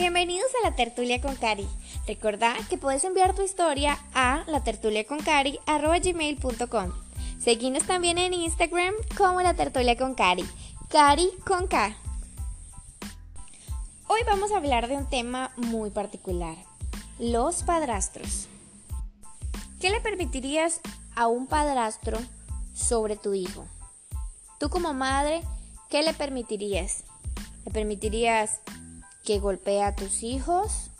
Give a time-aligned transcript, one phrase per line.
[0.00, 1.68] Bienvenidos a la tertulia con Cari.
[2.06, 6.92] Recordá que puedes enviar tu historia a la tertulia con gmail.com.
[7.38, 10.46] Seguinos también en Instagram como la tertulia con Cari.
[10.88, 11.94] Cari con K.
[14.06, 16.56] Hoy vamos a hablar de un tema muy particular,
[17.18, 18.48] los padrastros.
[19.82, 20.80] ¿Qué le permitirías
[21.14, 22.16] a un padrastro
[22.72, 23.66] sobre tu hijo?
[24.58, 25.42] Tú como madre,
[25.90, 27.04] ¿qué le permitirías?
[27.66, 28.60] ¿Le permitirías
[29.30, 30.90] que golpee a tus hijos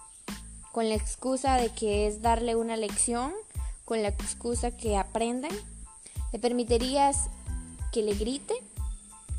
[0.71, 3.33] con la excusa de que es darle una lección,
[3.85, 5.51] con la excusa que aprendan?
[6.31, 7.29] ¿Le permitirías
[7.91, 8.55] que le grite?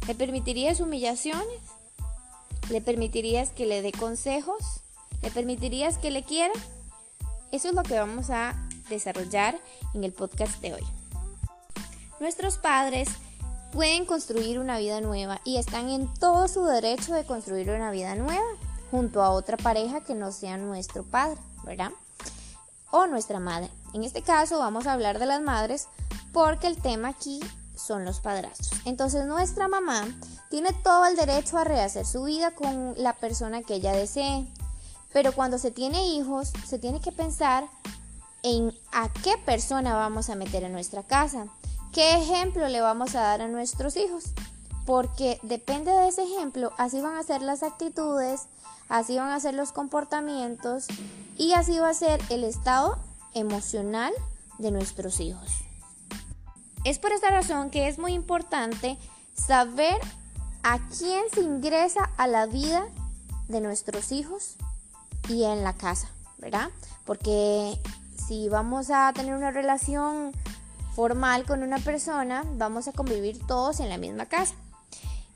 [0.08, 1.62] ¿Le permitirías humillaciones?
[2.70, 4.82] ¿Le permitirías que le dé consejos?
[5.22, 6.54] ¿Le permitirías que le quiera?
[7.54, 9.58] Eso es lo que vamos a desarrollar
[9.94, 10.84] en el podcast de hoy.
[12.20, 13.08] Nuestros padres
[13.72, 18.16] pueden construir una vida nueva y están en todo su derecho de construir una vida
[18.16, 18.44] nueva
[18.92, 21.92] junto a otra pareja que no sea nuestro padre, ¿verdad?
[22.92, 23.72] O nuestra madre.
[23.94, 25.88] En este caso vamos a hablar de las madres
[26.34, 27.40] porque el tema aquí
[27.76, 28.72] son los padrastros.
[28.86, 30.06] Entonces nuestra mamá
[30.50, 34.46] tiene todo el derecho a rehacer su vida con la persona que ella desee.
[35.14, 37.68] Pero cuando se tiene hijos, se tiene que pensar
[38.44, 41.48] en a qué persona vamos a meter en nuestra casa.
[41.92, 44.26] ¿Qué ejemplo le vamos a dar a nuestros hijos?
[44.92, 48.48] Porque depende de ese ejemplo, así van a ser las actitudes,
[48.90, 50.88] así van a ser los comportamientos
[51.38, 52.98] y así va a ser el estado
[53.34, 54.12] emocional
[54.58, 55.50] de nuestros hijos.
[56.84, 58.98] Es por esta razón que es muy importante
[59.34, 59.96] saber
[60.62, 62.86] a quién se ingresa a la vida
[63.48, 64.58] de nuestros hijos
[65.30, 66.70] y en la casa, ¿verdad?
[67.06, 67.80] Porque
[68.28, 70.34] si vamos a tener una relación
[70.98, 74.54] formal con una persona, vamos a convivir todos en la misma casa.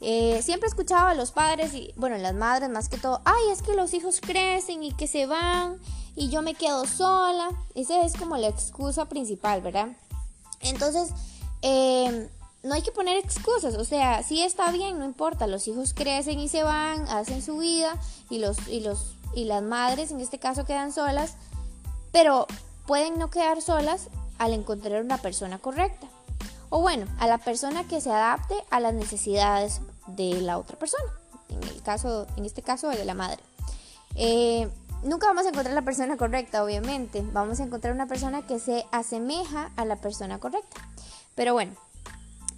[0.02, 3.62] Eh, siempre escuchaba a los padres y, bueno, las madres más que todo, ay, es
[3.62, 5.80] que los hijos crecen y que se van
[6.16, 7.50] y yo me quedo sola.
[7.76, 9.90] Esa es como la excusa principal, ¿verdad?
[10.62, 11.10] Entonces,
[11.62, 12.30] eh,
[12.66, 16.40] no hay que poner excusas, o sea, sí está bien, no importa, los hijos crecen
[16.40, 20.40] y se van, hacen su vida y los y los y las madres en este
[20.40, 21.36] caso quedan solas,
[22.12, 22.48] pero
[22.88, 26.08] pueden no quedar solas al encontrar una persona correcta.
[26.70, 31.06] O bueno, a la persona que se adapte a las necesidades de la otra persona.
[31.50, 33.40] En, el caso, en este caso, de la madre.
[34.16, 34.70] Eh,
[35.04, 37.24] nunca vamos a encontrar la persona correcta, obviamente.
[37.34, 40.82] Vamos a encontrar una persona que se asemeja a la persona correcta.
[41.36, 41.74] Pero bueno,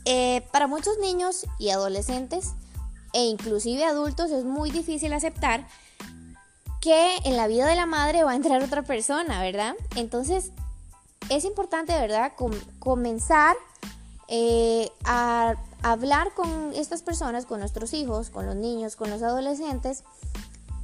[0.06, 2.54] eh, para muchos niños y adolescentes,
[3.14, 5.68] e inclusive adultos, es muy difícil aceptar
[6.82, 9.76] que en la vida de la madre va a entrar otra persona, ¿verdad?
[9.96, 10.52] Entonces,
[11.30, 12.34] es importante, ¿verdad?,
[12.80, 13.58] comenzar
[14.28, 20.04] eh, a hablar con estas personas, con nuestros hijos, con los niños, con los adolescentes,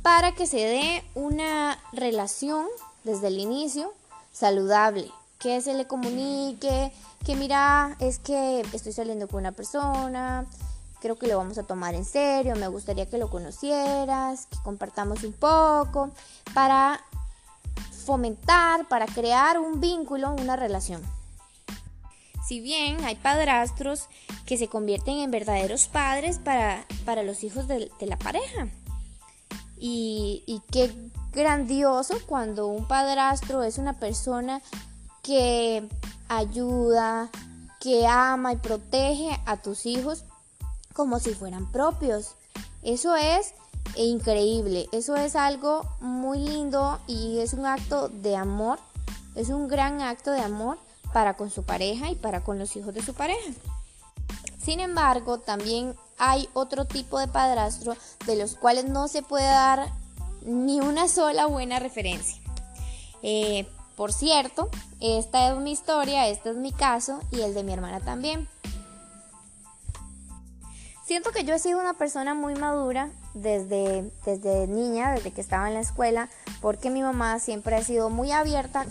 [0.02, 2.68] para que se dé una relación
[3.04, 3.94] desde el inicio
[4.32, 5.10] saludable,
[5.40, 6.94] que se le comunique,
[7.26, 10.46] que mira, es que estoy saliendo con una persona,
[11.02, 15.24] creo que lo vamos a tomar en serio, me gustaría que lo conocieras, que compartamos
[15.24, 16.12] un poco,
[16.54, 17.02] para
[18.06, 21.02] fomentar, para crear un vínculo, una relación.
[22.46, 24.10] Si bien hay padrastros
[24.46, 28.68] que se convierten en verdaderos padres para, para los hijos de, la pareja.
[29.78, 30.94] Y, y qué
[31.32, 34.62] grandioso cuando un padrastro es una persona
[35.22, 35.88] que
[36.28, 37.30] ayuda,
[37.80, 40.26] que ama y protege a tus hijos
[40.94, 42.36] como si fueran propios.
[42.82, 43.54] Eso es
[43.96, 48.80] increíble, eso es algo muy lindo y es un acto de amor,
[49.36, 50.78] es un gran acto de amor
[51.14, 53.52] para con su pareja y para con los hijos de su pareja.
[54.58, 59.90] Sin embargo, también hay otro tipo de padrastro de los cuales no se puede dar
[60.46, 62.42] ni una sola buena referencia.
[63.22, 64.70] Eh, por cierto,
[65.00, 68.50] esta es mi historia, este es mi caso y el de mi hermana también.
[71.06, 75.68] Siento que yo he sido una persona muy madura desde, desde niña, desde que estaba
[75.68, 76.30] en la escuela,
[76.62, 78.86] porque mi mamá siempre ha sido muy abierta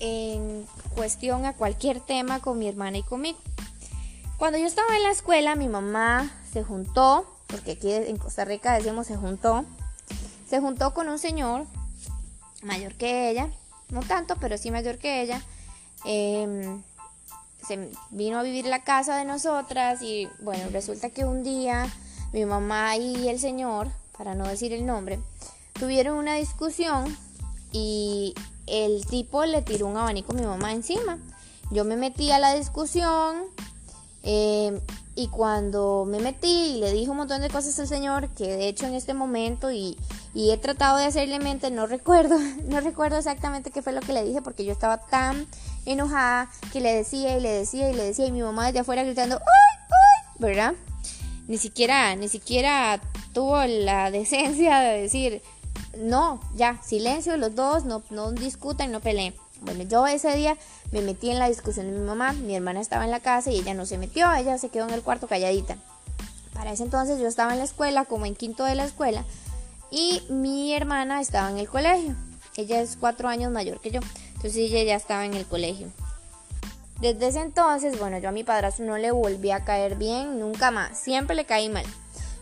[0.00, 3.38] en cuestión a cualquier tema con mi hermana y conmigo.
[4.38, 8.74] Cuando yo estaba en la escuela, mi mamá se juntó, porque aquí en Costa Rica
[8.74, 9.64] decimos se juntó,
[10.48, 11.66] se juntó con un señor
[12.62, 13.50] mayor que ella,
[13.88, 15.42] no tanto, pero sí mayor que ella.
[16.04, 16.82] Em,
[17.66, 21.86] se vino a vivir la casa de nosotras y bueno, resulta que un día
[22.32, 25.20] mi mamá y el señor, para no decir el nombre,
[25.78, 27.16] tuvieron una discusión
[27.70, 28.34] y
[28.66, 31.18] el tipo le tiró un abanico a mi mamá encima.
[31.70, 33.36] Yo me metí a la discusión,
[34.22, 34.78] em,
[35.14, 38.68] y cuando me metí y le dije un montón de cosas al Señor, que de
[38.68, 39.96] hecho en este momento y,
[40.34, 44.24] he tratado de hacerle mente, no recuerdo, no recuerdo exactamente qué fue lo que le
[44.24, 45.46] dije porque yo estaba tan
[45.84, 49.04] enojada que le decía y le decía y le decía y mi mamá desde afuera
[49.04, 50.34] gritando, ¡ay, ay!
[50.38, 50.74] ¿Verdad?
[51.48, 53.00] Ni siquiera, ni siquiera
[53.32, 55.42] tuvo la decencia de decir,
[55.98, 59.34] no, ya, silencio los dos, no, no discutan, no peleen.
[59.60, 60.56] Bueno, yo ese día
[60.90, 63.58] me metí en la discusión de mi mamá, mi hermana estaba en la casa y
[63.58, 65.76] ella no se metió, ella se quedó en el cuarto calladita.
[66.52, 69.24] Para ese entonces yo estaba en la escuela, como en quinto de la escuela,
[69.90, 72.16] y mi hermana estaba en el colegio.
[72.56, 74.00] Ella es cuatro años mayor que yo,
[74.34, 75.88] entonces ella ya estaba en el colegio.
[77.00, 80.70] Desde ese entonces, bueno, yo a mi padrastro no le volví a caer bien, nunca
[80.70, 81.84] más, siempre le caí mal.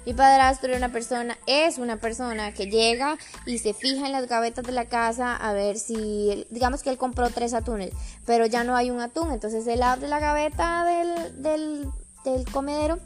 [0.06, 4.29] Mi padrastro era una persona, es una persona que llega y se fija en las
[4.29, 7.93] gavetas de la casa a ver si, digamos que él compró tres atunes,
[8.25, 11.93] pero ya no hay un atún, entonces él abre la gaveta del,
[12.25, 12.99] del, comedero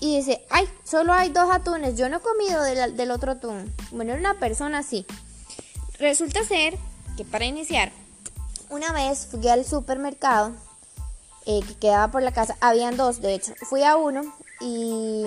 [0.00, 3.72] y dice, ay, solo hay dos atunes, yo no he comido del, otro atún.
[3.92, 5.06] Bueno, era una persona así.
[5.98, 6.76] Resulta ser
[7.16, 7.92] que para iniciar,
[8.68, 10.52] una vez fui al supermercado
[11.46, 14.22] eh, que quedaba por la casa, habían dos, de hecho, fui a uno
[14.60, 15.26] y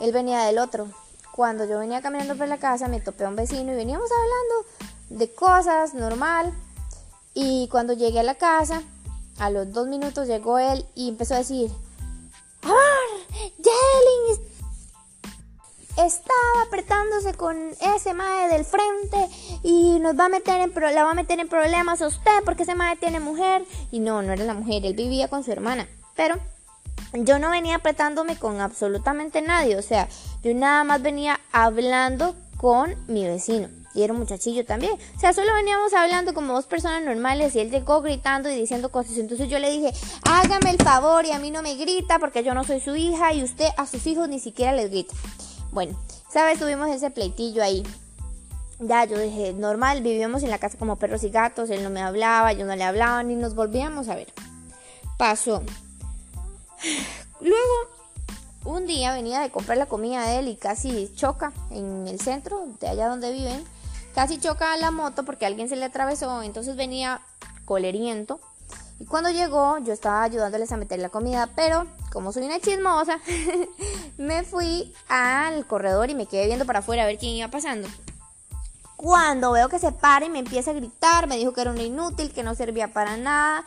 [0.00, 0.88] él venía del otro.
[1.32, 4.86] Cuando yo venía caminando por la casa me topé a un vecino y veníamos hablando
[5.10, 6.52] de cosas normal.
[7.34, 8.82] Y cuando llegué a la casa,
[9.38, 11.70] a los dos minutos llegó él y empezó a decir,
[12.62, 12.78] ¡Amor!
[13.62, 14.46] ¡Jelling!
[15.98, 17.56] Estaba apretándose con
[17.96, 19.28] ese mae del frente
[19.62, 22.64] y nos va a meter en la va a meter en problemas a usted porque
[22.64, 23.64] ese mae tiene mujer.
[23.90, 25.88] Y no, no era la mujer, él vivía con su hermana.
[26.14, 26.38] Pero
[27.24, 30.08] yo no venía apretándome con absolutamente nadie, o sea,
[30.42, 33.68] yo nada más venía hablando con mi vecino.
[33.94, 34.92] Y era un muchachillo también.
[35.16, 38.90] O sea, solo veníamos hablando como dos personas normales y él llegó gritando y diciendo
[38.90, 39.16] cosas.
[39.16, 39.90] Entonces yo le dije,
[40.24, 43.32] hágame el favor y a mí no me grita porque yo no soy su hija
[43.32, 45.14] y usted a sus hijos ni siquiera les grita.
[45.72, 45.98] Bueno,
[46.28, 46.58] ¿sabes?
[46.58, 47.84] Tuvimos ese pleitillo ahí.
[48.80, 52.02] Ya, yo dije, normal, vivíamos en la casa como perros y gatos, él no me
[52.02, 54.30] hablaba, yo no le hablaba, ni nos volvíamos a ver.
[55.16, 55.62] Pasó
[57.40, 57.96] Luego,
[58.64, 62.66] un día venía de comprar la comida de él y casi choca en el centro,
[62.80, 63.64] de allá donde viven.
[64.14, 67.20] Casi choca la moto porque alguien se le atravesó, entonces venía
[67.64, 68.40] coleriento.
[68.98, 73.20] Y cuando llegó, yo estaba ayudándoles a meter la comida, pero como soy una chismosa,
[74.16, 77.88] me fui al corredor y me quedé viendo para afuera a ver quién iba pasando.
[78.96, 81.82] Cuando veo que se para y me empieza a gritar, me dijo que era una
[81.82, 83.66] inútil, que no servía para nada,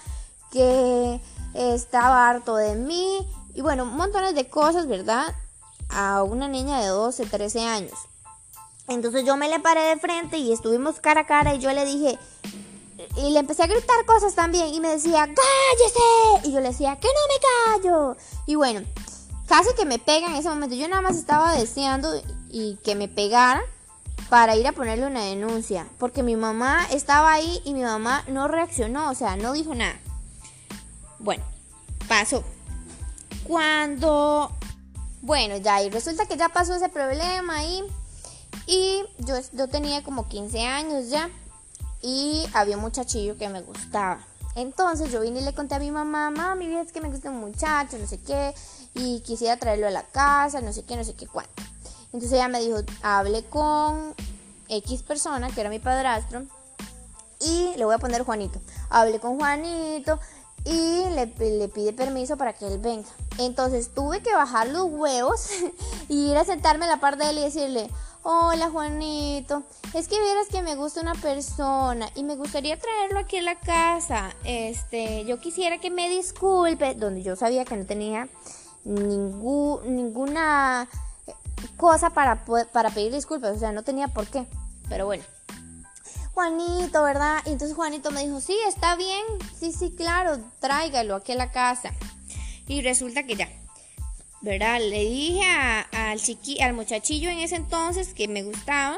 [0.51, 1.21] que
[1.53, 5.35] estaba harto de mí y bueno, montones de cosas, ¿verdad?
[5.89, 7.97] A una niña de 12, 13 años.
[8.87, 11.85] Entonces yo me le paré de frente y estuvimos cara a cara y yo le
[11.85, 12.17] dije,
[13.17, 16.47] y le empecé a gritar cosas también y me decía, cállese.
[16.47, 18.17] Y yo le decía, que no me callo.
[18.45, 18.81] Y bueno,
[19.47, 20.75] casi que me pega en ese momento.
[20.75, 22.09] Yo nada más estaba deseando
[22.49, 23.61] y que me pegara
[24.29, 25.87] para ir a ponerle una denuncia.
[25.97, 29.99] Porque mi mamá estaba ahí y mi mamá no reaccionó, o sea, no dijo nada.
[31.19, 31.43] Bueno,
[32.07, 32.43] pasó.
[33.43, 34.51] Cuando...
[35.21, 37.83] Bueno, ya, y resulta que ya pasó ese problema ahí.
[38.65, 41.29] Y yo, yo tenía como 15 años ya.
[42.01, 44.25] Y había un muchachillo que me gustaba.
[44.55, 47.39] Entonces yo vine y le conté a mi mamá, mami, es que me gusta un
[47.39, 48.53] muchacho, no sé qué,
[48.93, 51.63] y quisiera traerlo a la casa, no sé qué, no sé qué cuánto.
[52.07, 54.15] Entonces ella me dijo, hable con
[54.67, 56.43] X persona, que era mi padrastro,
[57.39, 58.59] y le voy a poner Juanito.
[58.89, 60.19] Hable con Juanito,
[60.65, 63.07] y le, pide permiso para que él venga.
[63.37, 65.49] Entonces tuve que bajar los huevos
[66.09, 67.89] y ir a sentarme a la par de él y decirle,
[68.23, 69.63] hola Juanito,
[69.93, 73.55] es que vieras que me gusta una persona y me gustaría traerlo aquí a la
[73.55, 74.35] casa.
[74.43, 78.27] Este, yo quisiera que me disculpe, donde yo sabía que no tenía
[78.83, 80.87] ninguna
[81.77, 84.45] cosa para, para pedir disculpas, o sea, no tenía por qué.
[84.89, 85.23] Pero bueno.
[86.39, 87.41] Juanito, ¿verdad?
[87.45, 89.25] Y entonces Juanito me dijo, sí, está bien,
[89.59, 91.91] sí, sí, claro, tráigalo aquí a la casa.
[92.65, 93.49] Y resulta que ya,
[94.39, 94.79] ¿verdad?
[94.79, 95.41] Le dije
[95.91, 98.95] al, chiqui, al muchachillo en ese entonces que me gustaba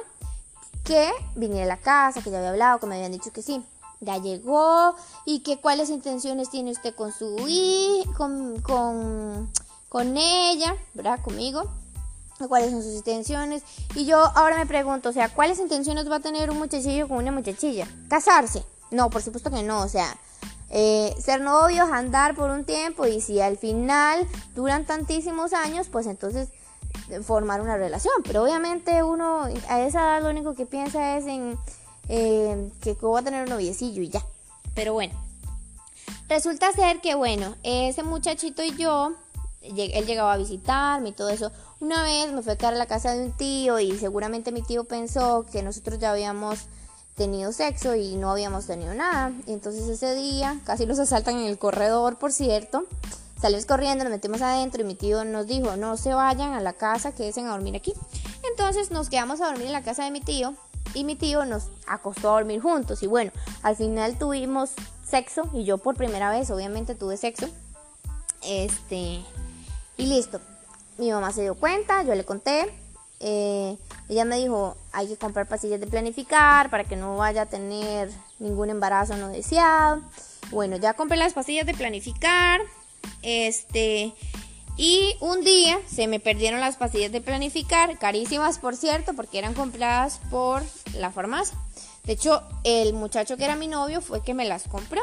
[0.84, 3.60] que viniera a la casa, que ya había hablado, que me habían dicho que sí.
[4.02, 4.96] Ya llegó
[5.26, 7.38] y que cuáles intenciones tiene usted con su
[8.18, 9.52] con, con,
[9.90, 11.20] con ella, ¿verdad?
[11.24, 11.81] Conmigo
[12.48, 13.64] cuáles son sus intenciones.
[13.96, 17.18] Y yo ahora me pregunto, o sea, ¿cuáles intenciones va a tener un muchachillo con
[17.18, 17.88] una muchachilla?
[18.10, 18.64] ¿Casarse?
[18.92, 20.18] No, por supuesto que no, o sea,
[20.70, 26.08] eh, ser novios, andar por un tiempo y si al final duran tantísimos años, pues
[26.08, 26.50] entonces
[27.10, 28.14] eh, formar una relación.
[28.24, 31.58] Pero obviamente uno a esa edad lo único que piensa es en
[32.10, 34.24] eh, que va a tener un noviecillo y ya.
[34.74, 35.14] Pero bueno,
[36.30, 39.14] resulta ser que bueno, ese muchachito y yo
[39.62, 41.52] él llegaba a visitarme y todo eso.
[41.80, 44.62] Una vez me fui a quedar a la casa de un tío y seguramente mi
[44.62, 46.60] tío pensó que nosotros ya habíamos
[47.16, 49.32] tenido sexo y no habíamos tenido nada.
[49.46, 52.86] Y entonces ese día casi nos asaltan en el corredor, por cierto.
[53.40, 56.74] Salimos corriendo, nos metimos adentro y mi tío nos dijo, no se vayan a la
[56.74, 57.94] casa, quédense a dormir aquí.
[58.50, 60.54] Entonces nos quedamos a dormir en la casa de mi tío
[60.94, 63.02] y mi tío nos acostó a dormir juntos.
[63.02, 63.32] Y bueno,
[63.64, 64.72] al final tuvimos
[65.04, 67.48] sexo y yo por primera vez obviamente tuve sexo.
[68.44, 69.22] Este,
[70.02, 70.42] y listo.
[70.98, 72.74] Mi mamá se dio cuenta, yo le conté.
[73.20, 73.78] Eh,
[74.10, 78.10] ella me dijo, hay que comprar pastillas de planificar para que no vaya a tener
[78.40, 80.02] ningún embarazo no deseado.
[80.50, 82.62] Bueno, ya compré las pastillas de planificar.
[83.22, 84.14] Este,
[84.76, 89.54] y un día se me perdieron las pastillas de planificar, carísimas por cierto, porque eran
[89.54, 90.64] compradas por
[90.96, 91.56] la farmacia.
[92.06, 95.02] De hecho, el muchacho que era mi novio fue que me las compró.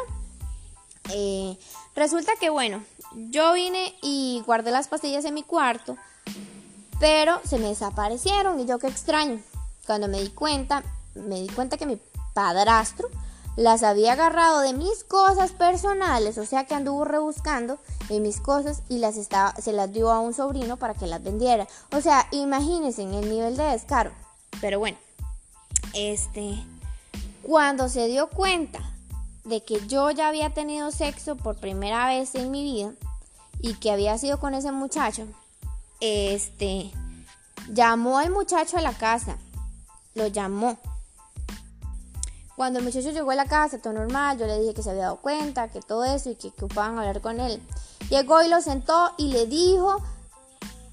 [1.11, 1.57] Eh,
[1.95, 2.83] resulta que bueno,
[3.31, 5.97] yo vine y guardé las pastillas en mi cuarto,
[7.01, 9.41] pero se me desaparecieron y yo qué extraño.
[9.87, 10.85] Cuando me di cuenta,
[11.15, 11.99] me di cuenta que mi
[12.33, 13.09] padrastro
[13.57, 18.83] las había agarrado de mis cosas personales, o sea que anduvo rebuscando en mis cosas
[18.89, 21.67] y las estaba, se las dio a un sobrino para que las vendiera.
[21.91, 24.13] O sea, imagínense en el nivel de descaro.
[24.61, 24.97] Pero bueno,
[25.93, 26.65] este,
[27.43, 28.79] cuando se dio cuenta
[29.45, 32.93] de que yo ya había tenido sexo por primera vez en mi vida
[33.61, 35.27] y que había sido con ese muchacho,
[36.01, 36.91] este,
[37.69, 39.37] llamó al muchacho a la casa,
[40.15, 40.79] lo llamó
[42.59, 45.05] cuando el muchacho llegó a la casa, todo normal, yo le dije que se había
[45.05, 47.63] dado cuenta, que todo eso y que ocupaban hablar con él.
[48.11, 50.03] Llegó y lo sentó y le dijo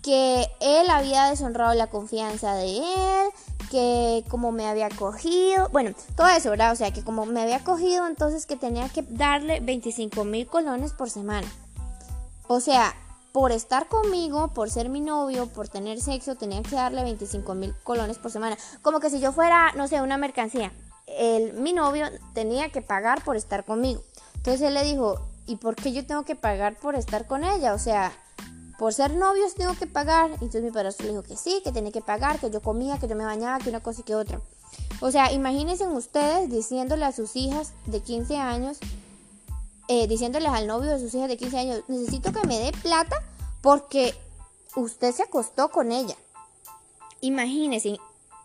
[0.03, 3.29] que él había deshonrado la confianza de él,
[3.71, 6.71] que como me había cogido, bueno, todo eso, ¿verdad?
[6.71, 10.93] O sea, que como me había cogido, entonces que tenía que darle 25 mil colones
[10.93, 11.47] por semana.
[12.47, 12.93] O sea,
[13.31, 17.73] por estar conmigo, por ser mi novio, por tener sexo, tenía que darle 25 mil
[17.83, 18.57] colones por semana.
[18.81, 20.71] Como que si yo fuera, no sé, una mercancía
[21.07, 24.01] el, mi novio tenía que pagar por estar conmigo.
[24.35, 27.73] Entonces él le dijo, ¿y por qué yo tengo que pagar por estar con ella?
[27.73, 28.11] O sea,
[28.77, 30.31] por ser novios tengo que pagar.
[30.31, 33.07] Entonces mi padre le dijo que sí, que tenía que pagar, que yo comía, que
[33.07, 34.41] yo me bañaba, que una cosa y que otra.
[35.01, 38.77] O sea, imagínense ustedes diciéndole a sus hijas de 15 años,
[39.87, 43.15] eh, diciéndoles al novio de sus hijas de 15 años, necesito que me dé plata
[43.61, 44.15] porque
[44.75, 46.15] usted se acostó con ella.
[47.21, 47.97] Imagínense,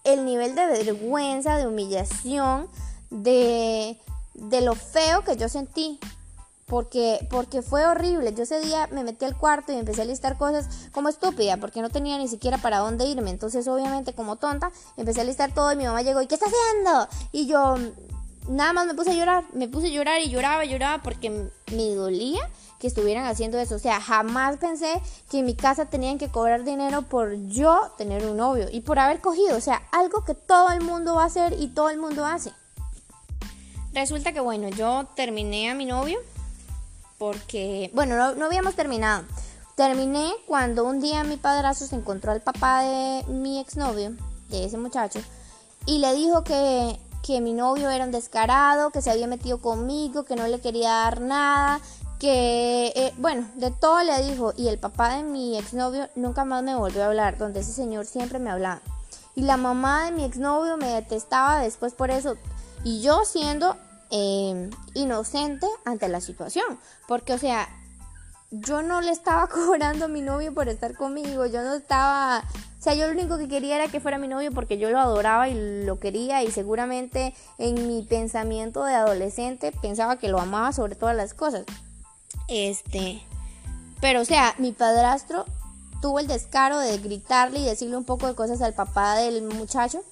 [0.05, 2.69] el nivel de vergüenza, de humillación,
[3.11, 3.99] de,
[4.35, 5.99] de lo feo que yo sentí.
[6.67, 8.33] Porque, porque fue horrible.
[8.33, 11.83] Yo ese día me metí al cuarto y empecé a listar cosas como estúpida, porque
[11.83, 13.31] no tenía ni siquiera para dónde irme.
[13.31, 16.47] Entonces, obviamente, como tonta, empecé a listar todo y mi mamá llegó, ¿y qué está
[16.47, 17.09] haciendo?
[17.33, 17.75] Y yo
[18.49, 21.95] nada más me puse a llorar, me puse a llorar y lloraba, lloraba porque me
[21.95, 22.41] dolía
[22.79, 23.77] que estuvieran haciendo eso.
[23.77, 28.27] O sea, jamás pensé que en mi casa tenían que cobrar dinero por yo tener
[28.27, 29.57] un novio y por haber cogido.
[29.57, 32.53] O sea, algo que todo el mundo va a hacer y todo el mundo hace.
[33.93, 36.19] Resulta que, bueno, yo terminé a mi novio
[37.19, 39.25] porque, bueno, no, no habíamos terminado.
[39.77, 44.13] Terminé cuando un día mi padrazo se encontró al papá de mi exnovio,
[44.49, 45.21] de ese muchacho,
[45.87, 50.25] y le dijo que que mi novio era un descarado, que se había metido conmigo,
[50.25, 51.81] que no le quería dar nada,
[52.19, 54.53] que, eh, bueno, de todo le dijo.
[54.57, 58.07] Y el papá de mi exnovio nunca más me volvió a hablar, donde ese señor
[58.07, 58.81] siempre me hablaba.
[59.35, 62.37] Y la mamá de mi exnovio me detestaba después por eso.
[62.85, 63.77] Y yo siendo
[64.11, 66.79] em, inocente ante la situación.
[67.09, 67.69] Porque, o sea,
[68.51, 71.47] yo no le estaba cobrando a mi novio por estar conmigo.
[71.47, 72.45] Yo no estaba
[72.81, 74.99] o sea, yo lo único que quería era que fuera mi novio porque yo lo
[74.99, 80.73] adoraba y lo quería y seguramente en mi pensamiento de adolescente pensaba que lo amaba
[80.73, 81.67] sobre todas las cosas.
[82.49, 83.21] Este,
[84.01, 85.45] pero o sea, mi padrastro
[86.01, 90.03] tuvo el descaro de gritarle y decirle un poco de cosas al papá del muchacho.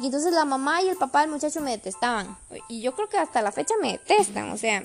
[0.00, 2.36] Y entonces la mamá y el papá del muchacho me detestaban.
[2.68, 4.50] Y yo creo que hasta la fecha me detestan.
[4.50, 4.82] O sea,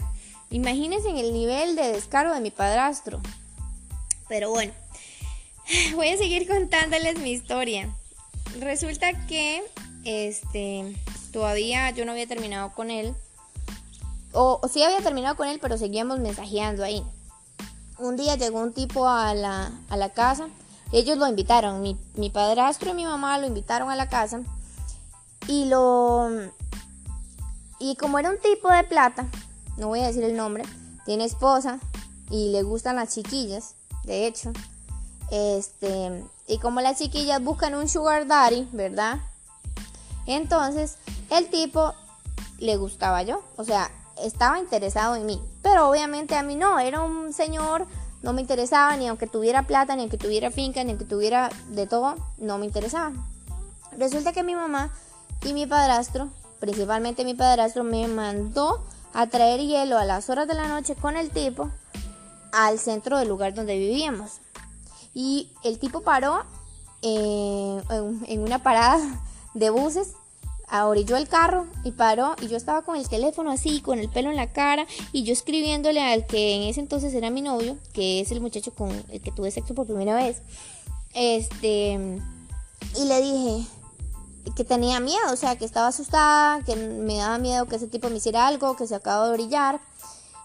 [0.52, 3.20] imagínense en el nivel de descaro de mi padrastro.
[4.28, 4.74] Pero bueno,
[5.96, 7.90] voy a seguir contándoles mi historia.
[8.60, 9.64] Resulta que
[10.04, 10.96] este
[11.32, 13.16] todavía yo no había terminado con él.
[14.34, 17.04] O, sí había terminado con él, pero seguíamos mensajeando ahí.
[17.98, 20.48] Un día llegó un tipo a la, a la casa.
[20.92, 21.82] Ellos lo invitaron.
[21.82, 24.42] Mi, mi padrastro y mi mamá lo invitaron a la casa.
[25.48, 26.30] Y lo.
[27.80, 29.28] Y como era un tipo de plata,
[29.82, 30.64] no voy a decir el nombre,
[31.06, 31.80] tiene esposa
[32.30, 33.74] y le gustan las chiquillas,
[34.04, 34.54] de hecho.
[35.32, 39.18] Este, y como las chiquillas buscan un sugar daddy, ¿verdad?
[40.28, 40.98] Entonces,
[41.32, 41.96] el tipo
[42.60, 43.90] le gustaba yo, o sea,
[44.24, 47.88] estaba interesado en mí, pero obviamente a mí no, era un señor
[48.22, 51.88] no me interesaba, ni aunque tuviera plata, ni aunque tuviera finca, ni aunque tuviera de
[51.88, 53.14] todo, no me interesaba.
[53.98, 54.92] Resulta que mi mamá
[55.44, 58.84] y mi padrastro, principalmente mi padrastro, me mandó
[59.14, 61.70] a traer hielo a las horas de la noche con el tipo
[62.52, 64.40] al centro del lugar donde vivíamos.
[65.14, 66.44] Y el tipo paró
[67.02, 69.00] en una parada
[69.54, 70.14] de buses
[70.80, 74.30] orilló el carro y paró y yo estaba con el teléfono así, con el pelo
[74.30, 78.22] en la cara y yo escribiéndole al que en ese entonces era mi novio, que
[78.22, 80.42] es el muchacho con el que tuve sexo por primera vez.
[81.14, 82.00] Este,
[82.98, 83.68] y le dije
[84.56, 88.10] que tenía miedo, o sea, que estaba asustada, que me daba miedo que ese tipo
[88.10, 89.80] me hiciera algo, que se acababa de orillar.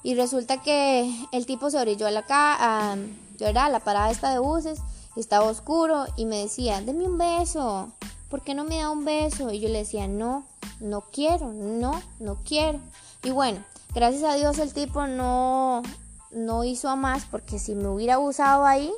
[0.02, 4.30] Y resulta que el tipo se orilló a la, ca a, a la parada esta
[4.30, 4.78] de buses,
[5.16, 7.92] estaba oscuro y me decía, deme un beso.
[8.28, 9.50] ¿por qué no me da un beso?
[9.50, 10.44] Y yo le decía, no,
[10.80, 12.80] no quiero, no, no quiero.
[13.22, 15.82] Y bueno, gracias a Dios el tipo no,
[16.30, 18.92] no hizo a más porque si me hubiera abusado ahí,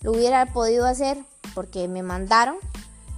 [0.00, 1.18] lo hubiera podido hacer
[1.54, 2.56] porque me mandaron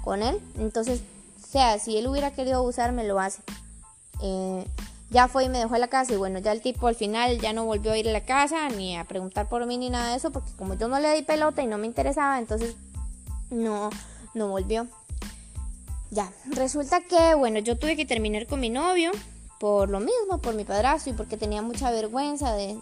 [0.07, 0.41] con él.
[0.57, 1.01] Entonces,
[1.43, 3.43] o sea, si él hubiera querido abusar, me lo hace.
[4.23, 4.65] Eh,
[5.11, 7.41] ya fue y me dejó en la casa y bueno, ya el tipo al final
[7.41, 10.11] ya no volvió a ir a la casa ni a preguntar por mí ni nada
[10.11, 12.77] de eso porque como yo no le di pelota y no me interesaba, entonces
[13.51, 13.91] no,
[14.35, 14.87] no volvió.
[16.13, 19.11] Ya, resulta que, bueno, yo tuve que terminar con mi novio
[19.59, 22.79] por lo mismo, por mi padrastro y porque tenía mucha vergüenza de,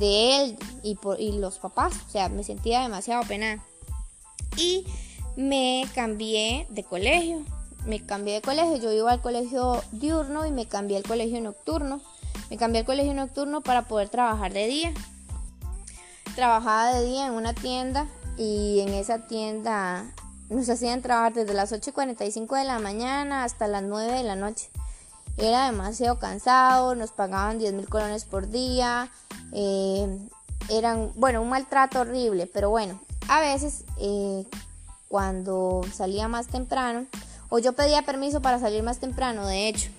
[0.00, 1.92] él y, por, y los papás.
[2.06, 3.62] O sea, me sentía demasiado pena.
[4.56, 4.86] Y
[5.36, 7.44] me cambié de colegio.
[7.86, 8.76] Me cambié de colegio.
[8.76, 12.00] Yo iba al colegio diurno y me cambié al colegio nocturno.
[12.50, 14.92] Me cambié al colegio nocturno para poder trabajar de día.
[16.34, 20.12] Trabajaba de día en una tienda y en esa tienda
[20.48, 24.70] nos hacían trabajar desde las 8.45 de la mañana hasta las 9 de la noche.
[25.38, 29.10] Era demasiado cansado, nos pagaban 10 mil colones por día,
[29.52, 30.28] eh,
[30.68, 34.46] eran, bueno, un maltrato horrible, pero bueno, a veces eh,
[35.12, 37.04] cuando salía más temprano,
[37.50, 39.90] o yo pedía permiso para salir más temprano, de hecho,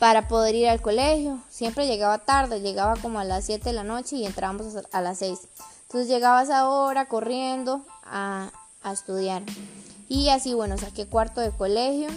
[0.00, 3.84] para poder ir al colegio, siempre llegaba tarde, llegaba como a las 7 de la
[3.84, 5.38] noche y entrábamos a las 6.
[5.82, 8.50] Entonces llegabas ahora corriendo a,
[8.82, 9.44] a estudiar.
[10.08, 12.08] Y así, bueno, saqué cuarto de colegio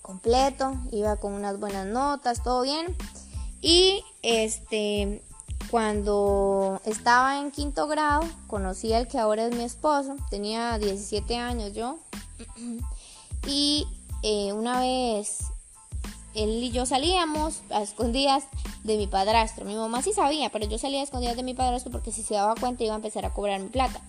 [0.00, 2.96] completo, iba con unas buenas notas, todo bien.
[3.60, 5.24] Y este,
[5.72, 11.72] cuando estaba en quinto grado, conocí al que ahora es mi esposo, tenía 17 años
[11.72, 11.96] yo.
[13.46, 13.86] Y
[14.22, 15.44] eh, una vez
[16.34, 18.44] él y yo salíamos a escondidas
[18.84, 19.64] de mi padrastro.
[19.64, 22.34] Mi mamá sí sabía, pero yo salía a escondidas de mi padrastro porque si se
[22.34, 24.02] daba cuenta iba a empezar a cobrar mi plata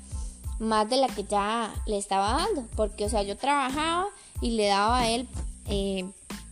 [0.59, 4.07] más de la que ya le estaba dando, porque o sea, yo trabajaba
[4.41, 5.29] y le daba a él
[5.69, 6.05] eh,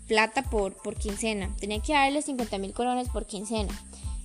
[0.08, 3.78] plata por, por quincena, tenía que darle 50 mil colones por quincena.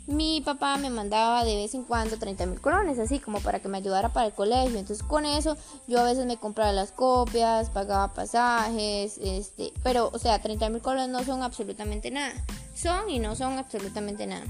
[0.06, 3.68] Mi papá me mandaba de vez en cuando 30 mil colones, así como para que
[3.68, 4.78] me ayudara para el colegio.
[4.78, 5.56] Entonces con eso
[5.88, 10.80] yo a veces me compraba las copias, pagaba pasajes, este, pero o sea, 30 mil
[10.80, 12.34] colones no son absolutamente nada.
[12.74, 14.46] Son y no son absolutamente nada.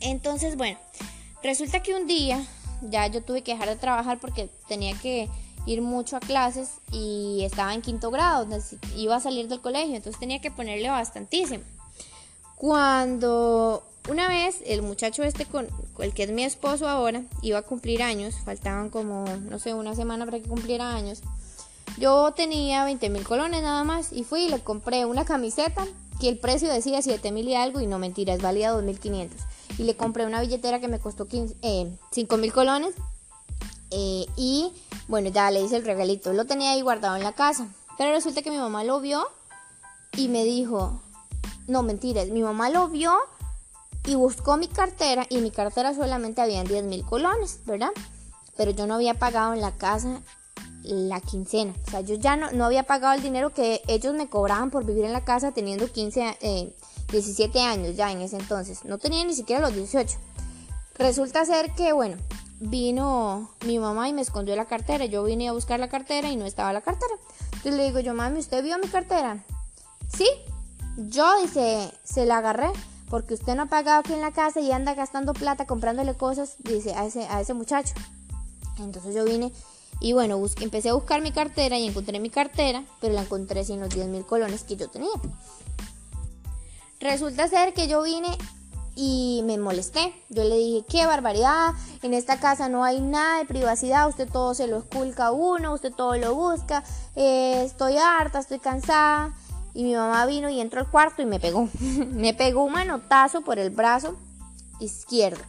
[0.00, 0.78] Entonces, bueno,
[1.42, 2.44] resulta que un día
[2.82, 5.28] ya yo tuve que dejar de trabajar porque tenía que
[5.66, 8.46] ir mucho a clases y estaba en quinto grado,
[8.96, 11.64] iba a salir del colegio, entonces tenía que ponerle bastantísimo.
[12.56, 17.62] Cuando una vez el muchacho este con el que es mi esposo ahora iba a
[17.62, 21.22] cumplir años, faltaban como, no sé, una semana para que cumpliera años,
[21.98, 25.86] yo tenía 20 mil colones nada más y fui y le compré una camiseta
[26.20, 29.30] que el precio decía 7 mil y algo y no mentiras, valía 2.500
[29.78, 32.94] y le compré una billetera que me costó 15, eh, 5 mil colones.
[33.90, 34.72] Eh, y
[35.08, 36.32] bueno, ya le hice el regalito.
[36.32, 37.68] Lo tenía ahí guardado en la casa.
[37.98, 39.26] Pero resulta que mi mamá lo vio
[40.16, 41.00] y me dijo,
[41.66, 43.12] no mentiras, mi mamá lo vio
[44.06, 47.90] y buscó mi cartera y mi cartera solamente había 10 mil colones, ¿verdad?
[48.56, 50.22] Pero yo no había pagado en la casa
[50.84, 51.74] la quincena.
[51.86, 54.84] O sea, yo ya no, no había pagado el dinero que ellos me cobraban por
[54.84, 56.76] vivir en la casa teniendo 15, eh,
[57.10, 58.84] 17 años ya en ese entonces.
[58.84, 60.16] No tenía ni siquiera los 18.
[60.98, 62.16] Resulta ser que, bueno,
[62.60, 65.04] vino mi mamá y me escondió la cartera.
[65.06, 67.12] Yo vine a buscar la cartera y no estaba la cartera.
[67.46, 69.44] Entonces le digo yo, mami, ¿usted vio mi cartera?
[70.08, 70.28] Sí.
[70.96, 72.70] Yo, dice, se la agarré
[73.08, 76.56] porque usted no ha pagado aquí en la casa y anda gastando plata comprándole cosas,
[76.58, 77.94] dice, a ese, a ese muchacho.
[78.78, 79.52] Entonces yo vine
[80.00, 83.80] y bueno, empecé a buscar mi cartera y encontré mi cartera, pero la encontré sin
[83.80, 85.10] los 10 mil colones que yo tenía.
[87.00, 88.36] Resulta ser que yo vine
[88.94, 90.14] y me molesté.
[90.28, 94.54] Yo le dije, qué barbaridad, en esta casa no hay nada de privacidad, usted todo
[94.54, 96.82] se lo esculca a uno, usted todo lo busca,
[97.14, 99.34] eh, estoy harta, estoy cansada.
[99.76, 101.68] Y mi mamá vino y entró al cuarto y me pegó.
[102.10, 104.16] me pegó un manotazo por el brazo
[104.80, 105.44] izquierdo.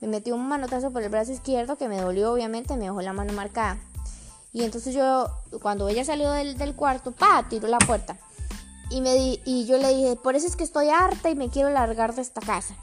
[0.00, 3.12] me metió un manotazo por el brazo izquierdo que me dolió obviamente, me dejó la
[3.12, 3.78] mano marcada.
[4.52, 5.30] Y entonces yo,
[5.62, 8.18] cuando ella salió del, del cuarto, pa, tiró la puerta.
[8.90, 11.48] Y, me di, y yo le dije, por eso es que estoy harta y me
[11.48, 12.74] quiero largar de esta casa.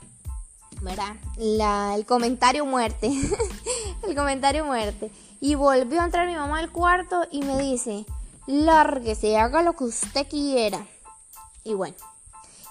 [0.81, 1.17] ¿Verdad?
[1.35, 3.11] La, el comentario muerte.
[4.07, 5.11] el comentario muerte.
[5.41, 8.05] Y volvió a entrar mi mamá al cuarto y me dice,
[8.47, 10.85] lárguese, haga lo que usted quiera.
[11.63, 11.95] Y bueno,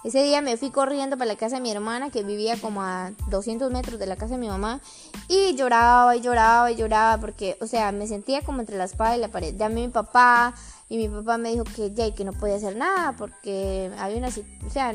[0.05, 3.13] ese día me fui corriendo para la casa de mi hermana, que vivía como a
[3.31, 4.81] 200 metros de la casa de mi mamá,
[5.29, 9.17] y lloraba y lloraba y lloraba, porque, o sea, me sentía como entre la espada
[9.17, 9.55] y la pared.
[9.57, 10.55] Llamé a mi papá,
[10.91, 14.19] y mi papá me dijo que ya, y que no podía hacer nada, porque había
[14.19, 14.29] una.
[14.29, 14.95] O sea,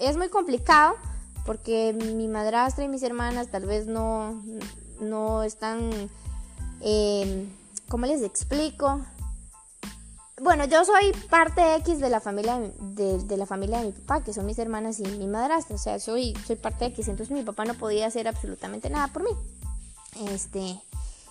[0.00, 0.96] es muy complicado,
[1.44, 4.42] porque mi madrastra y mis hermanas tal vez no,
[5.00, 5.90] no están.
[6.80, 7.48] Eh,
[7.88, 9.00] ¿Cómo les explico?
[10.42, 14.34] Bueno, yo soy parte X de la familia de, la familia de mi papá, que
[14.34, 17.64] son mis hermanas y mi madrastra, o sea, soy, soy parte X, entonces mi papá
[17.64, 19.30] no podía hacer absolutamente nada por mí.
[20.30, 20.78] Este,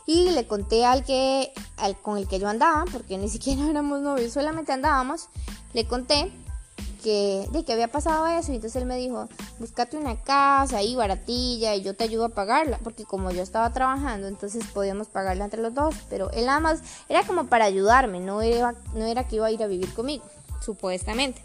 [0.08, 4.02] y le conté al que, al con el que yo andaba, porque ni siquiera éramos
[4.02, 5.30] novios, solamente andábamos,
[5.74, 6.32] le conté
[7.10, 8.52] de que había pasado eso.
[8.52, 9.28] Y entonces él me dijo,
[9.60, 12.80] búscate una casa ahí baratilla y yo te ayudo a pagarla.
[12.84, 15.96] Porque como yo estaba trabajando, entonces podíamos pagarla entre los dos.
[16.10, 19.52] Pero él nada más era como para ayudarme, no era, no era que iba a
[19.52, 20.26] ir a vivir conmigo,
[20.62, 21.41] supuestamente.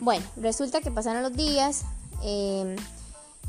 [0.00, 1.84] Bueno, resulta que pasaron los días
[2.22, 2.76] em,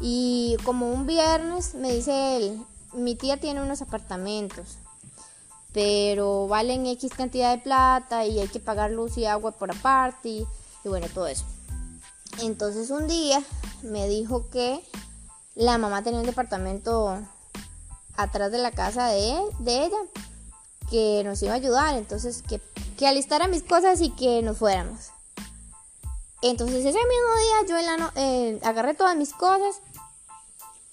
[0.01, 2.61] y como un viernes me dice él,
[2.93, 4.79] mi tía tiene unos apartamentos
[5.71, 10.29] pero valen X cantidad de plata y hay que pagar luz y agua por aparte
[10.29, 10.47] y
[10.87, 11.45] bueno, todo eso.
[12.41, 13.43] Entonces un día
[13.83, 14.81] me dijo que
[15.55, 17.19] la mamá tenía un departamento
[18.15, 19.97] atrás de la casa de, de ella
[20.89, 22.61] que nos iba a ayudar, entonces que,
[22.97, 25.11] que alistara mis cosas y que nos fuéramos.
[26.41, 29.81] Entonces ese mismo día yo eh, agarré todas mis cosas,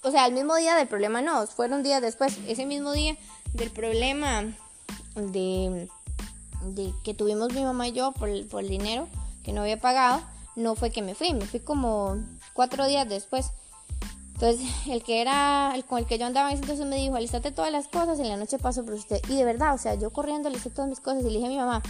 [0.03, 3.17] o sea, el mismo día del problema no, fueron días después, ese mismo día
[3.53, 4.43] del problema
[5.15, 5.89] de,
[6.63, 9.07] de que tuvimos mi mamá y yo por, por el dinero,
[9.47, 10.21] que no había pagado,
[10.57, 12.17] no fue que me fui, me fui como
[12.51, 13.51] cuatro días después.
[14.33, 17.71] Entonces, el que era, el con el que yo andaba entonces me dijo, alistate todas
[17.71, 19.21] las cosas, en la noche paso por usted.
[19.29, 21.49] Y de verdad, o sea, yo corriendo alisté todas mis cosas y le dije a
[21.49, 21.81] mi mamá,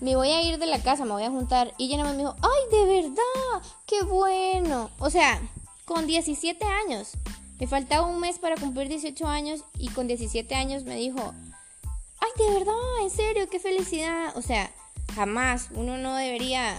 [0.00, 1.74] me voy a ir de la casa, me voy a juntar.
[1.78, 4.90] Y ella me dijo, ay, de verdad, qué bueno.
[4.98, 5.40] O sea,
[5.84, 7.12] con 17 años.
[7.60, 11.34] Me faltaba un mes para cumplir 18 años y con 17 años me dijo,
[12.18, 14.36] ay, de verdad, en serio, qué felicidad.
[14.36, 14.72] O sea,
[15.14, 16.76] jamás, uno no debería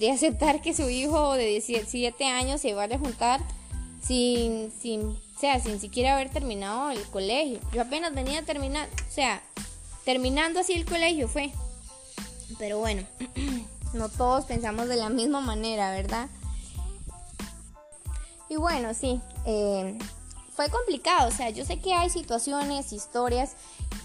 [0.00, 3.38] de aceptar que su hijo de 17 años se vaya a juntar
[4.02, 7.60] sin, sin, sea, sin siquiera haber terminado el colegio.
[7.74, 9.42] Yo apenas venía a terminar, o sea,
[10.06, 11.52] terminando así el colegio fue.
[12.58, 13.02] Pero bueno,
[13.92, 16.30] no todos pensamos de la misma manera, ¿verdad?
[18.48, 19.98] Y bueno, sí, eh,
[20.60, 23.56] fue complicado, o sea, yo sé que hay situaciones, historias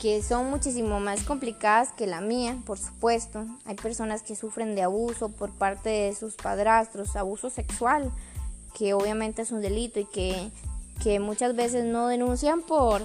[0.02, 3.46] que son muchísimo más complicadas que la mía, por supuesto.
[3.66, 8.10] Hay personas que sufren de abuso por parte de sus padrastros, abuso sexual,
[8.74, 10.50] que obviamente es un delito y que,
[11.04, 13.02] que muchas veces no denuncian por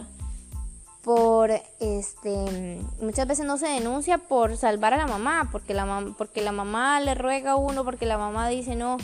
[1.02, 6.42] por este muchas veces no se denuncia por salvar a la mamá porque la porque
[6.42, 8.98] la mamá le ruega a uno porque la mamá dice no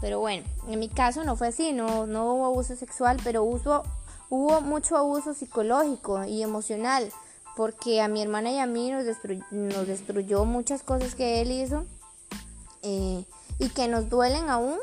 [0.00, 3.84] pero bueno en mi caso no fue así no no hubo abuso sexual pero hubo
[4.30, 7.10] Hubo mucho abuso psicológico y emocional
[7.56, 9.04] porque a mi hermana y a mí nos,
[9.50, 11.86] nos destruyó muchas cosas que él hizo
[12.82, 13.24] eh,
[13.58, 14.76] y que nos duelen aún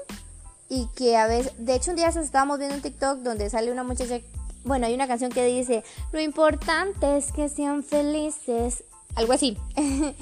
[0.68, 3.84] y que a veces, de hecho un día estábamos viendo un TikTok donde sale una
[3.84, 4.20] muchacha,
[4.64, 9.60] bueno, hay una canción que dice, lo importante es que sean felices, algo así,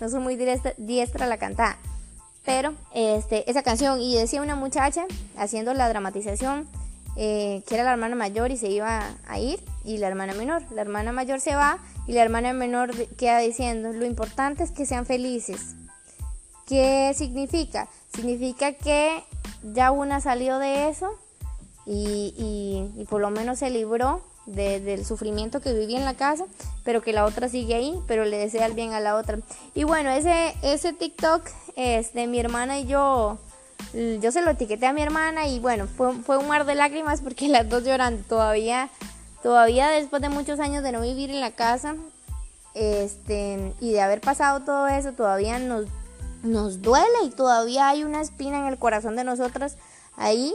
[0.00, 1.76] no soy muy diestra, diestra la cantada,
[2.50, 5.04] pero este, esa canción y decía una muchacha
[5.36, 6.68] haciendo la dramatización,
[7.16, 10.62] eh, que era la hermana mayor y se iba a ir, y la hermana menor.
[10.72, 14.84] La hermana mayor se va y la hermana menor queda diciendo, lo importante es que
[14.84, 15.76] sean felices.
[16.66, 17.88] ¿Qué significa?
[18.12, 19.22] Significa que
[19.62, 21.10] ya una salió de eso
[21.86, 22.34] y,
[22.96, 26.44] y, por lo menos se libró del sufrimiento que vivía en la casa,
[26.84, 29.38] pero que la otra sigue ahí, pero le desea el bien a la otra.
[29.74, 31.42] Y bueno, ese, ese TikTok
[31.76, 33.38] es de mi hermana y yo
[34.20, 37.20] yo se lo etiqueté a mi hermana y bueno, fue, fue un mar de lágrimas
[37.22, 38.88] porque las dos lloran todavía,
[39.42, 41.96] todavía después de muchos años de no vivir en la casa
[42.74, 45.86] este, y de haber pasado todo eso, todavía nos,
[46.42, 49.76] nos duele y todavía hay una espina en el corazón de nosotras
[50.16, 50.54] ahí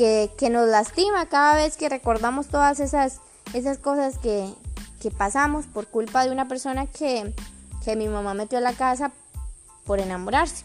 [0.00, 3.20] que, que nos lastima cada vez que recordamos todas esas,
[3.52, 4.50] esas cosas que,
[4.98, 7.34] que pasamos por culpa de una persona que,
[7.84, 9.12] que mi mamá metió a la casa
[9.84, 10.64] por enamorarse.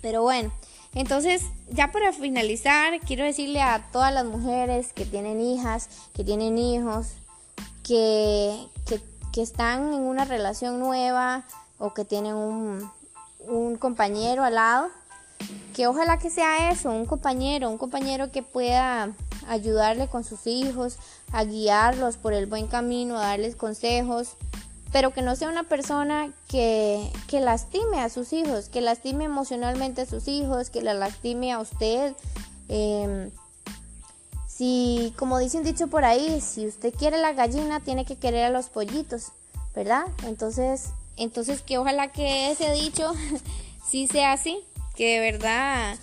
[0.00, 0.52] Pero bueno,
[0.94, 6.56] Entonces, ya para finalizar, quiero decirle a todas las mujeres que tienen hijas, que tienen
[6.56, 7.08] hijos,
[7.82, 8.68] que,
[9.32, 11.42] que, están en una relación nueva
[11.78, 12.90] o que tienen un,
[13.40, 14.88] un compañero al lado,
[15.76, 19.12] que ojalá que sea eso, un compañero, un compañero que pueda
[19.46, 20.96] ayudarle con sus hijos,
[21.32, 24.38] a guiarlos por el buen camino, a darles consejos,
[24.90, 30.00] pero que no sea una persona que, que lastime a sus hijos, que lastime emocionalmente
[30.00, 32.16] a sus hijos, que la lastime a usted.
[32.70, 33.30] Em,
[34.48, 38.50] si, como dicen dicho por ahí, si usted quiere la gallina, tiene que querer a
[38.50, 39.26] los pollitos,
[39.74, 40.06] ¿verdad?
[40.24, 40.86] Entonces,
[41.18, 43.12] entonces que ojalá que ese dicho
[43.90, 44.64] sí sea así,
[44.96, 45.96] que de verdad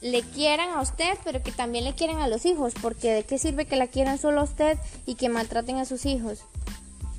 [0.00, 3.38] le quieran a usted, pero que también le quieran a los hijos, porque de qué
[3.38, 6.40] sirve que la quieran solo a usted y que maltraten a sus hijos.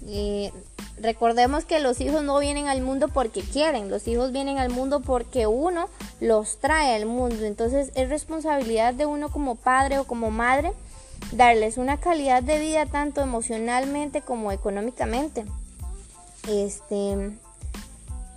[0.08, 0.52] Eh,
[1.00, 5.02] recordemos que los hijos no vienen al mundo porque quieren, los hijos vienen al mundo
[5.02, 7.46] porque uno los trae al mundo.
[7.46, 10.74] Entonces es responsabilidad de uno como padre o como madre
[11.32, 15.46] darles una calidad de vida tanto emocionalmente como económicamente.
[16.48, 17.32] Este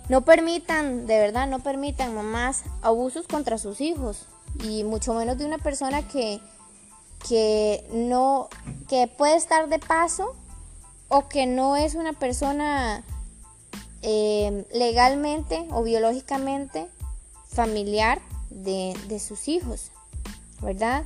[0.09, 4.27] no permitan, de verdad, no permitan mamás abusos contra sus hijos
[4.63, 6.39] y mucho menos de una persona que,
[7.27, 8.49] que no,
[8.87, 10.35] que puede estar de paso
[11.07, 13.03] o que no es una persona
[14.01, 16.87] eh, legalmente o biológicamente
[17.47, 19.91] familiar de, de, sus hijos,
[20.61, 21.05] ¿verdad?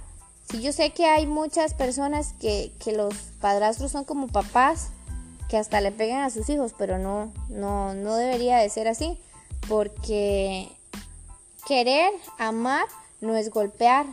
[0.50, 4.90] Si yo sé que hay muchas personas que, que los padrastros son como papás,
[5.50, 9.20] que hasta le pegan a sus hijos, pero no, no, no debería de ser así,
[9.68, 10.70] porque
[11.68, 12.86] querer, amar,
[13.20, 14.06] no es golpear,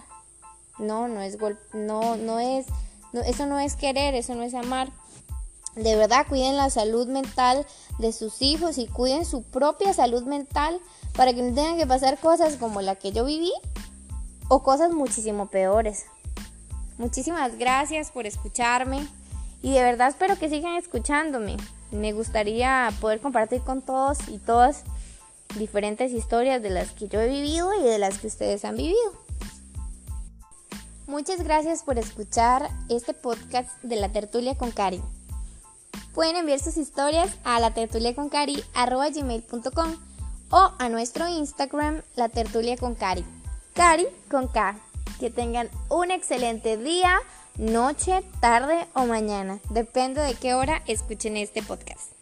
[0.79, 2.67] no, no es gol no, no es,
[3.27, 4.91] eso no es querer, eso no es amar.
[5.75, 7.67] De verdad, cuiden la salud mental
[7.99, 10.81] de sus hijos y cuiden su propia salud mental
[11.15, 13.53] para que no tengan que pasar cosas como la que yo viví
[14.49, 16.07] o cosas muchísimo peores.
[16.97, 19.07] Muchísimas gracias por escucharme
[19.67, 21.57] y de verdad espero que sigan escuchándome.
[21.91, 24.85] Me gustaría poder compartir con todos y todas
[25.57, 29.13] diferentes historias de las que yo he vivido y de las que ustedes han vivido.
[31.09, 35.03] Muchas gracias por escuchar este podcast de la tertulia con Cari.
[36.15, 37.75] Pueden enviar sus historias a la
[40.51, 43.25] o a nuestro Instagram la tertulia con Cari.
[43.75, 44.79] Cari con K.
[45.19, 47.19] Que tengan un excelente día,
[47.59, 49.61] noche, tarde o mañana.
[49.71, 52.16] Depende de qué hora escuchen este podcast.